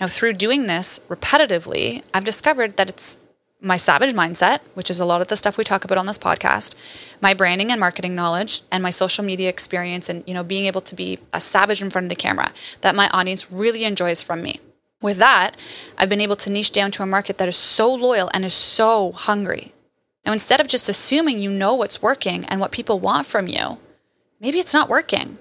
Now, 0.00 0.06
through 0.06 0.32
doing 0.32 0.66
this 0.66 0.98
repetitively, 1.10 2.02
I've 2.14 2.24
discovered 2.24 2.78
that 2.78 2.88
it's 2.88 3.18
my 3.60 3.76
savage 3.76 4.14
mindset, 4.14 4.60
which 4.72 4.90
is 4.90 4.98
a 4.98 5.04
lot 5.04 5.20
of 5.20 5.28
the 5.28 5.36
stuff 5.36 5.58
we 5.58 5.64
talk 5.64 5.84
about 5.84 5.98
on 5.98 6.06
this 6.06 6.16
podcast, 6.16 6.74
my 7.20 7.34
branding 7.34 7.70
and 7.70 7.78
marketing 7.78 8.14
knowledge, 8.14 8.62
and 8.72 8.82
my 8.82 8.88
social 8.88 9.22
media 9.22 9.50
experience 9.50 10.08
and, 10.08 10.24
you 10.26 10.32
know, 10.32 10.42
being 10.42 10.64
able 10.64 10.80
to 10.80 10.94
be 10.94 11.18
a 11.34 11.40
savage 11.40 11.82
in 11.82 11.90
front 11.90 12.06
of 12.06 12.08
the 12.08 12.14
camera 12.14 12.50
that 12.80 12.94
my 12.94 13.10
audience 13.10 13.52
really 13.52 13.84
enjoys 13.84 14.22
from 14.22 14.42
me. 14.42 14.58
With 15.02 15.18
that, 15.18 15.56
I've 15.98 16.08
been 16.08 16.22
able 16.22 16.36
to 16.36 16.50
niche 16.50 16.72
down 16.72 16.90
to 16.92 17.02
a 17.02 17.06
market 17.06 17.36
that 17.36 17.48
is 17.48 17.56
so 17.56 17.92
loyal 17.92 18.30
and 18.32 18.44
is 18.44 18.54
so 18.54 19.12
hungry. 19.12 19.74
Now, 20.24 20.32
instead 20.32 20.60
of 20.60 20.66
just 20.66 20.88
assuming 20.88 21.38
you 21.38 21.50
know 21.50 21.74
what's 21.74 22.00
working 22.00 22.46
and 22.46 22.58
what 22.58 22.72
people 22.72 23.00
want 23.00 23.26
from 23.26 23.48
you, 23.48 23.78
maybe 24.40 24.58
it's 24.60 24.74
not 24.74 24.88
working. 24.88 25.36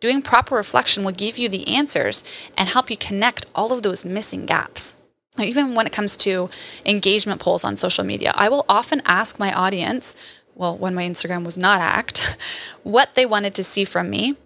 Doing 0.00 0.22
proper 0.22 0.54
reflection 0.54 1.02
will 1.02 1.12
give 1.12 1.38
you 1.38 1.48
the 1.48 1.66
answers 1.68 2.24
and 2.56 2.68
help 2.68 2.90
you 2.90 2.96
connect 2.96 3.46
all 3.54 3.72
of 3.72 3.82
those 3.82 4.04
missing 4.04 4.46
gaps. 4.46 4.96
Even 5.38 5.74
when 5.74 5.86
it 5.86 5.92
comes 5.92 6.16
to 6.18 6.48
engagement 6.84 7.40
polls 7.40 7.64
on 7.64 7.76
social 7.76 8.04
media, 8.04 8.32
I 8.34 8.48
will 8.48 8.64
often 8.68 9.02
ask 9.04 9.38
my 9.38 9.52
audience, 9.52 10.14
well, 10.54 10.76
when 10.76 10.94
my 10.94 11.02
Instagram 11.02 11.44
was 11.44 11.58
not 11.58 11.80
hacked, 11.80 12.36
what 12.82 13.14
they 13.14 13.26
wanted 13.26 13.54
to 13.54 13.64
see 13.64 13.84
from 13.84 14.10
me. 14.10 14.36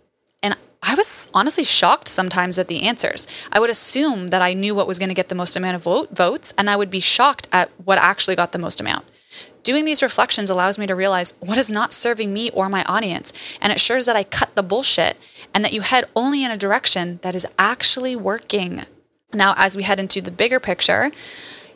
And 0.43 0.57
I 0.83 0.95
was 0.95 1.28
honestly 1.35 1.64
shocked 1.64 2.09
sometimes 2.09 2.59
at 2.59 2.69
the 2.69 2.83
answers. 2.83 3.26
I 3.52 3.61
would 3.61 3.69
assume 3.69 4.28
that 4.28 4.40
I 4.40 4.55
knew 4.55 4.75
what 4.75 4.87
was 4.87 4.99
going 4.99 5.11
to 5.11 5.14
get 5.14 5.28
the 5.28 5.35
most 5.35 5.57
amount 5.57 5.76
of 5.76 5.83
vote, 5.83 6.17
votes, 6.17 6.55
and 6.57 6.71
I 6.71 6.76
would 6.76 6.90
be 6.90 7.00
shocked 7.00 7.49
at 7.52 7.71
what 7.85 7.99
actually 7.99 8.37
got 8.37 8.52
the 8.52 8.59
most 8.59 8.81
amount. 8.81 9.05
Doing 9.62 9.85
these 9.85 10.02
reflections 10.02 10.50
allows 10.50 10.78
me 10.78 10.87
to 10.87 10.95
realize 10.95 11.35
what 11.40 11.59
is 11.59 11.71
not 11.71 11.92
serving 11.92 12.33
me 12.33 12.50
or 12.50 12.68
my 12.68 12.85
audience, 12.85 13.33
and 13.61 13.73
ensures 13.73 14.07
that 14.07 14.16
I 14.16 14.25
cut 14.25 14.54
the 14.54 14.62
bullshit 14.62 15.16
and 15.52 15.64
that 15.64 15.73
you 15.73 15.83
head 15.83 16.04
only 16.16 16.45
in 16.45 16.50
a 16.50 16.57
direction 16.57 17.18
that 17.23 17.35
is 17.35 17.47
actually 17.59 18.16
working. 18.16 18.85
Now, 19.33 19.54
as 19.57 19.76
we 19.76 19.83
head 19.83 20.00
into 20.00 20.21
the 20.21 20.30
bigger 20.30 20.61
picture, 20.61 21.11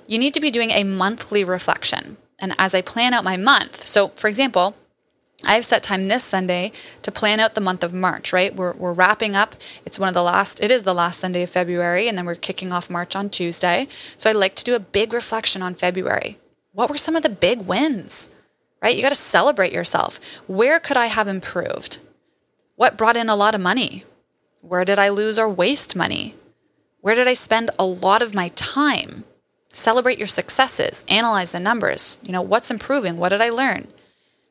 you 0.06 0.18
need 0.18 0.34
to 0.34 0.40
be 0.40 0.50
doing 0.50 0.70
a 0.70 0.84
monthly 0.84 1.44
reflection. 1.44 2.16
And 2.38 2.54
as 2.58 2.74
I 2.74 2.80
plan 2.80 3.14
out 3.14 3.24
my 3.24 3.36
month, 3.36 3.86
so 3.86 4.08
for 4.08 4.28
example, 4.28 4.74
I 5.44 5.54
have 5.54 5.64
set 5.64 5.82
time 5.82 6.04
this 6.04 6.22
Sunday 6.22 6.72
to 7.02 7.10
plan 7.10 7.40
out 7.40 7.54
the 7.54 7.60
month 7.60 7.82
of 7.82 7.92
March, 7.92 8.32
right? 8.32 8.54
We're, 8.54 8.72
we're 8.74 8.92
wrapping 8.92 9.34
up. 9.34 9.56
It's 9.84 9.98
one 9.98 10.08
of 10.08 10.14
the 10.14 10.22
last, 10.22 10.62
it 10.62 10.70
is 10.70 10.84
the 10.84 10.94
last 10.94 11.18
Sunday 11.18 11.42
of 11.42 11.50
February, 11.50 12.08
and 12.08 12.16
then 12.16 12.26
we're 12.26 12.36
kicking 12.36 12.72
off 12.72 12.88
March 12.88 13.16
on 13.16 13.28
Tuesday. 13.28 13.88
So 14.16 14.30
I'd 14.30 14.36
like 14.36 14.54
to 14.56 14.64
do 14.64 14.74
a 14.74 14.80
big 14.80 15.12
reflection 15.12 15.60
on 15.60 15.74
February. 15.74 16.38
What 16.72 16.88
were 16.88 16.96
some 16.96 17.16
of 17.16 17.22
the 17.22 17.28
big 17.28 17.62
wins, 17.62 18.28
right? 18.82 18.96
You 18.96 19.02
got 19.02 19.10
to 19.10 19.14
celebrate 19.14 19.72
yourself. 19.72 20.18
Where 20.46 20.80
could 20.80 20.96
I 20.96 21.06
have 21.06 21.28
improved? 21.28 21.98
What 22.76 22.96
brought 22.96 23.16
in 23.16 23.28
a 23.28 23.36
lot 23.36 23.54
of 23.54 23.60
money? 23.60 24.04
Where 24.62 24.84
did 24.84 24.98
I 24.98 25.10
lose 25.10 25.38
or 25.38 25.48
waste 25.48 25.94
money? 25.94 26.34
Where 27.00 27.14
did 27.14 27.28
I 27.28 27.34
spend 27.34 27.70
a 27.78 27.84
lot 27.84 28.22
of 28.22 28.34
my 28.34 28.48
time? 28.50 29.24
Celebrate 29.72 30.18
your 30.18 30.26
successes, 30.26 31.04
analyze 31.08 31.52
the 31.52 31.60
numbers. 31.60 32.20
You 32.22 32.32
know, 32.32 32.42
what's 32.42 32.70
improving? 32.70 33.16
What 33.16 33.30
did 33.30 33.40
I 33.40 33.50
learn? 33.50 33.88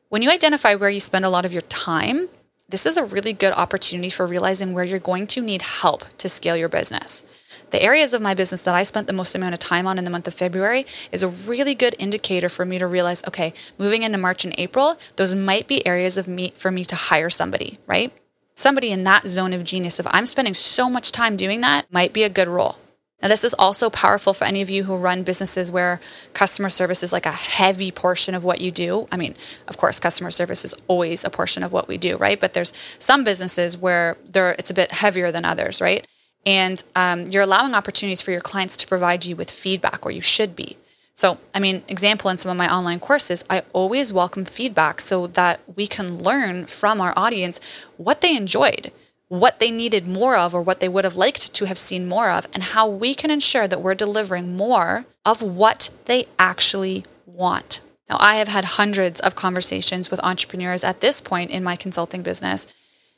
When 0.08 0.22
you 0.22 0.30
identify 0.30 0.74
where 0.74 0.90
you 0.90 1.00
spend 1.00 1.24
a 1.24 1.30
lot 1.30 1.44
of 1.44 1.52
your 1.52 1.62
time, 1.62 2.28
this 2.68 2.86
is 2.86 2.96
a 2.96 3.04
really 3.04 3.32
good 3.32 3.52
opportunity 3.52 4.10
for 4.10 4.26
realizing 4.26 4.72
where 4.72 4.84
you're 4.84 4.98
going 4.98 5.26
to 5.28 5.40
need 5.40 5.62
help 5.62 6.04
to 6.18 6.28
scale 6.28 6.56
your 6.56 6.68
business. 6.68 7.24
The 7.72 7.82
areas 7.82 8.14
of 8.14 8.22
my 8.22 8.34
business 8.34 8.62
that 8.62 8.74
I 8.74 8.84
spent 8.84 9.06
the 9.08 9.12
most 9.12 9.34
amount 9.34 9.54
of 9.54 9.58
time 9.58 9.86
on 9.86 9.98
in 9.98 10.04
the 10.04 10.10
month 10.10 10.28
of 10.28 10.34
February 10.34 10.86
is 11.10 11.22
a 11.22 11.28
really 11.28 11.74
good 11.74 11.96
indicator 11.98 12.48
for 12.48 12.64
me 12.64 12.78
to 12.78 12.86
realize 12.86 13.22
okay, 13.26 13.52
moving 13.76 14.04
into 14.04 14.18
March 14.18 14.44
and 14.44 14.54
April, 14.56 14.96
those 15.16 15.34
might 15.34 15.66
be 15.66 15.86
areas 15.86 16.16
of 16.16 16.28
me 16.28 16.52
for 16.54 16.70
me 16.70 16.84
to 16.84 16.94
hire 16.94 17.30
somebody, 17.30 17.78
right? 17.86 18.12
somebody 18.54 18.90
in 18.90 19.02
that 19.04 19.26
zone 19.26 19.52
of 19.52 19.64
genius, 19.64 19.98
if 19.98 20.06
I'm 20.10 20.26
spending 20.26 20.54
so 20.54 20.88
much 20.88 21.12
time 21.12 21.36
doing 21.36 21.60
that, 21.62 21.86
might 21.92 22.12
be 22.12 22.22
a 22.22 22.28
good 22.28 22.48
role. 22.48 22.76
Now, 23.20 23.28
this 23.28 23.44
is 23.44 23.54
also 23.54 23.88
powerful 23.88 24.34
for 24.34 24.44
any 24.44 24.62
of 24.62 24.70
you 24.70 24.82
who 24.82 24.96
run 24.96 25.22
businesses 25.22 25.70
where 25.70 26.00
customer 26.32 26.68
service 26.68 27.04
is 27.04 27.12
like 27.12 27.24
a 27.24 27.30
heavy 27.30 27.92
portion 27.92 28.34
of 28.34 28.42
what 28.42 28.60
you 28.60 28.72
do. 28.72 29.06
I 29.12 29.16
mean, 29.16 29.36
of 29.68 29.76
course, 29.76 30.00
customer 30.00 30.32
service 30.32 30.64
is 30.64 30.74
always 30.88 31.22
a 31.22 31.30
portion 31.30 31.62
of 31.62 31.72
what 31.72 31.86
we 31.86 31.98
do, 31.98 32.16
right? 32.16 32.40
But 32.40 32.52
there's 32.52 32.72
some 32.98 33.22
businesses 33.22 33.76
where 33.76 34.16
there 34.28 34.56
it's 34.58 34.70
a 34.70 34.74
bit 34.74 34.90
heavier 34.90 35.30
than 35.30 35.44
others, 35.44 35.80
right? 35.80 36.04
And 36.44 36.82
um, 36.96 37.26
you're 37.26 37.42
allowing 37.42 37.74
opportunities 37.74 38.20
for 38.22 38.32
your 38.32 38.40
clients 38.40 38.76
to 38.78 38.86
provide 38.86 39.24
you 39.24 39.36
with 39.36 39.50
feedback, 39.50 40.04
or 40.04 40.10
you 40.10 40.20
should 40.20 40.56
be. 40.56 40.76
So, 41.14 41.38
I 41.54 41.60
mean, 41.60 41.82
example 41.88 42.30
in 42.30 42.38
some 42.38 42.50
of 42.50 42.56
my 42.56 42.72
online 42.72 42.98
courses, 42.98 43.44
I 43.50 43.62
always 43.72 44.12
welcome 44.12 44.44
feedback 44.44 45.00
so 45.00 45.26
that 45.28 45.60
we 45.76 45.86
can 45.86 46.22
learn 46.22 46.66
from 46.66 47.00
our 47.00 47.12
audience 47.16 47.60
what 47.96 48.22
they 48.22 48.34
enjoyed, 48.36 48.92
what 49.28 49.60
they 49.60 49.70
needed 49.70 50.08
more 50.08 50.36
of, 50.36 50.54
or 50.54 50.62
what 50.62 50.80
they 50.80 50.88
would 50.88 51.04
have 51.04 51.14
liked 51.14 51.52
to 51.54 51.66
have 51.66 51.78
seen 51.78 52.08
more 52.08 52.30
of, 52.30 52.46
and 52.54 52.62
how 52.62 52.88
we 52.88 53.14
can 53.14 53.30
ensure 53.30 53.68
that 53.68 53.82
we're 53.82 53.94
delivering 53.94 54.56
more 54.56 55.04
of 55.24 55.42
what 55.42 55.90
they 56.06 56.26
actually 56.38 57.04
want. 57.26 57.82
Now, 58.08 58.16
I 58.18 58.36
have 58.36 58.48
had 58.48 58.64
hundreds 58.64 59.20
of 59.20 59.34
conversations 59.34 60.10
with 60.10 60.20
entrepreneurs 60.24 60.82
at 60.82 61.00
this 61.00 61.20
point 61.20 61.50
in 61.50 61.62
my 61.62 61.76
consulting 61.76 62.22
business, 62.22 62.66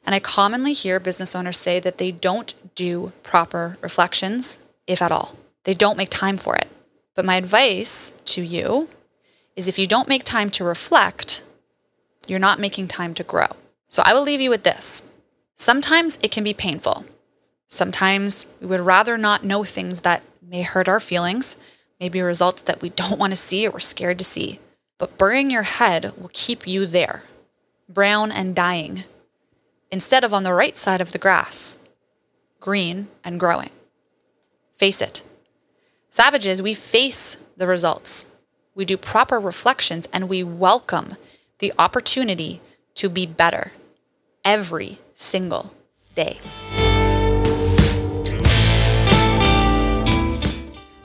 and 0.04 0.14
I 0.14 0.20
commonly 0.20 0.73
hear 0.73 1.00
business 1.00 1.34
owners 1.34 1.58
say 1.58 1.80
that 1.80 1.99
they 1.99 2.11
don't 2.11 2.54
do 2.75 3.12
proper 3.23 3.76
reflections, 3.80 4.58
if 4.87 5.00
at 5.00 5.12
all. 5.12 5.37
They 5.64 5.75
don't 5.75 5.96
make 5.96 6.11
time 6.11 6.37
for 6.37 6.54
it. 6.56 6.68
But 7.14 7.25
my 7.25 7.37
advice 7.37 8.12
to 8.26 8.42
you 8.42 8.88
is 9.56 9.68
if 9.68 9.78
you 9.78 9.87
don't 9.87 10.08
make 10.08 10.25
time 10.25 10.50
to 10.50 10.64
reflect, 10.64 11.42
you're 12.26 12.38
not 12.38 12.61
making 12.61 12.88
time 12.88 13.14
to 13.14 13.23
grow. 13.23 13.46
So 13.88 14.02
I 14.04 14.12
will 14.12 14.23
leave 14.23 14.40
you 14.40 14.50
with 14.50 14.64
this. 14.64 15.02
Sometimes 15.54 16.18
it 16.23 16.30
can 16.30 16.44
be 16.44 16.52
painful. 16.52 17.04
Sometimes 17.68 18.46
we 18.61 18.66
would 18.66 18.80
rather 18.80 19.16
not 19.16 19.44
know 19.44 19.64
things 19.64 20.02
that 20.02 20.23
may 20.42 20.62
hurt 20.62 20.88
our 20.88 21.00
feelings, 21.00 21.56
maybe 22.00 22.20
results 22.20 22.62
that 22.62 22.82
we 22.82 22.90
don't 22.90 23.18
want 23.18 23.30
to 23.30 23.37
see 23.37 23.66
or 23.66 23.70
we're 23.70 23.78
scared 23.78 24.18
to 24.18 24.25
see. 24.25 24.61
But 24.99 25.16
burying 25.16 25.50
your 25.50 25.62
head 25.62 26.12
will 26.20 26.30
keep 26.32 26.66
you 26.66 26.87
there, 26.87 27.23
brown 27.88 28.30
and 28.30 28.54
dying, 28.54 29.04
instead 29.94 30.24
of 30.24 30.34
on 30.34 30.42
the 30.42 30.52
right 30.52 30.76
side 30.76 31.00
of 31.00 31.12
the 31.12 31.18
grass, 31.18 31.78
green 32.58 33.06
and 33.22 33.38
growing. 33.38 33.70
Face 34.74 35.00
it, 35.00 35.22
Savages, 36.10 36.60
we 36.60 36.74
face 36.74 37.36
the 37.56 37.68
results. 37.68 38.26
We 38.74 38.84
do 38.84 38.96
proper 38.96 39.38
reflections 39.38 40.08
and 40.12 40.28
we 40.28 40.42
welcome 40.42 41.14
the 41.60 41.72
opportunity 41.78 42.60
to 42.96 43.08
be 43.08 43.24
better 43.24 43.70
every 44.44 44.98
single 45.12 45.72
day. 46.16 46.40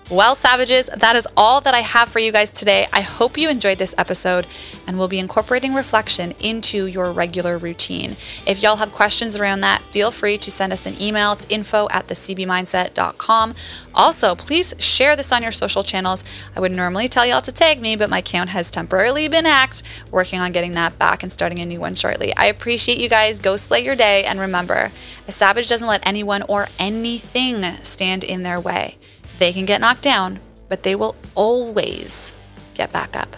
Well, 0.09 0.33
Savages, 0.33 0.87
that 0.87 1.15
is 1.15 1.27
all 1.37 1.61
that 1.61 1.75
I 1.75 1.81
have 1.81 2.09
for 2.09 2.17
you 2.17 2.31
guys 2.31 2.49
today. 2.49 2.87
I 2.91 3.01
hope 3.01 3.37
you 3.37 3.47
enjoyed 3.47 3.77
this 3.77 3.93
episode 3.95 4.47
and 4.87 4.97
we'll 4.97 5.07
be 5.07 5.19
incorporating 5.19 5.75
reflection 5.75 6.33
into 6.39 6.87
your 6.87 7.11
regular 7.11 7.59
routine. 7.59 8.17
If 8.47 8.63
y'all 8.63 8.77
have 8.77 8.91
questions 8.91 9.35
around 9.35 9.61
that, 9.61 9.83
feel 9.83 10.09
free 10.09 10.39
to 10.39 10.49
send 10.49 10.73
us 10.73 10.87
an 10.87 10.99
email 10.99 11.35
to 11.35 11.53
info 11.53 11.87
at 11.91 12.07
thecbmindset.com. 12.07 13.53
Also, 13.93 14.33
please 14.33 14.73
share 14.79 15.15
this 15.15 15.31
on 15.31 15.43
your 15.43 15.51
social 15.51 15.83
channels. 15.83 16.23
I 16.55 16.59
would 16.59 16.71
normally 16.71 17.07
tell 17.07 17.27
y'all 17.27 17.43
to 17.43 17.51
tag 17.51 17.79
me, 17.79 17.95
but 17.95 18.09
my 18.09 18.17
account 18.17 18.49
has 18.49 18.71
temporarily 18.71 19.27
been 19.27 19.45
hacked. 19.45 19.83
Working 20.09 20.39
on 20.39 20.51
getting 20.51 20.71
that 20.71 20.97
back 20.97 21.21
and 21.21 21.31
starting 21.31 21.59
a 21.59 21.67
new 21.67 21.79
one 21.79 21.93
shortly. 21.93 22.35
I 22.35 22.47
appreciate 22.47 22.97
you 22.97 23.09
guys. 23.09 23.39
Go 23.39 23.57
slay 23.57 23.81
your 23.81 23.95
day. 23.95 24.23
And 24.23 24.39
remember, 24.39 24.91
a 25.27 25.31
savage 25.31 25.69
doesn't 25.69 25.87
let 25.87 26.01
anyone 26.07 26.41
or 26.49 26.67
anything 26.79 27.63
stand 27.83 28.23
in 28.23 28.41
their 28.41 28.59
way. 28.59 28.97
They 29.39 29.53
can 29.53 29.65
get 29.65 29.81
knocked 29.81 30.01
down, 30.01 30.39
but 30.67 30.83
they 30.83 30.95
will 30.95 31.15
always 31.33 32.33
get 32.73 32.91
back 32.91 33.15
up. 33.15 33.35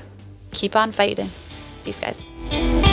Keep 0.52 0.76
on 0.76 0.92
fighting. 0.92 1.30
Peace, 1.84 2.00
guys. 2.00 2.91